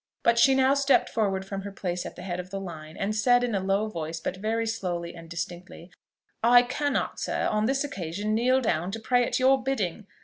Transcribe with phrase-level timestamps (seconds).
[0.23, 3.15] But she now stepped forward from her place at the head of the line, and
[3.15, 5.91] said in a low voice, but very slowly and distinctly,
[6.43, 10.07] "I cannot, sir, on this occasion kneel down to pray at your bidding.